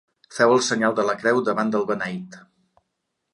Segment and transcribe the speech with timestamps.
[0.35, 2.39] Feu el senyal de la creu davant del beneit.